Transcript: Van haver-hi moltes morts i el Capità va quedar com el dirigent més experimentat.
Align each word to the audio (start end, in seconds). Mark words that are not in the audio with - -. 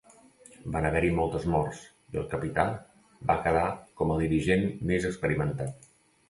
Van 0.75 0.85
haver-hi 0.87 1.11
moltes 1.17 1.43
morts 1.55 1.81
i 2.15 2.19
el 2.21 2.25
Capità 2.31 2.65
va 3.33 3.37
quedar 3.45 3.67
com 4.01 4.15
el 4.17 4.25
dirigent 4.25 4.67
més 4.93 5.07
experimentat. 5.13 5.89